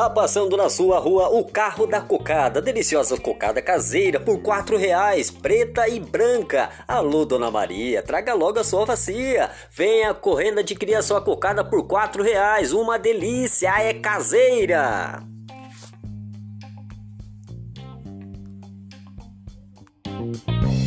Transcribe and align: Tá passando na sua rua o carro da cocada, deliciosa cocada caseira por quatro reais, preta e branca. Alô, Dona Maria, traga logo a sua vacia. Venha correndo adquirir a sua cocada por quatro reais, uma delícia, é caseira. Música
Tá 0.00 0.08
passando 0.08 0.56
na 0.56 0.70
sua 0.70 0.98
rua 0.98 1.28
o 1.28 1.44
carro 1.44 1.86
da 1.86 2.00
cocada, 2.00 2.62
deliciosa 2.62 3.20
cocada 3.20 3.60
caseira 3.60 4.18
por 4.18 4.40
quatro 4.40 4.78
reais, 4.78 5.30
preta 5.30 5.86
e 5.90 6.00
branca. 6.00 6.70
Alô, 6.88 7.26
Dona 7.26 7.50
Maria, 7.50 8.02
traga 8.02 8.32
logo 8.32 8.58
a 8.58 8.64
sua 8.64 8.86
vacia. 8.86 9.50
Venha 9.70 10.14
correndo 10.14 10.60
adquirir 10.60 10.94
a 10.94 11.02
sua 11.02 11.20
cocada 11.20 11.62
por 11.62 11.86
quatro 11.86 12.22
reais, 12.22 12.72
uma 12.72 12.98
delícia, 12.98 13.78
é 13.78 13.92
caseira. 13.92 15.22
Música 20.06 20.79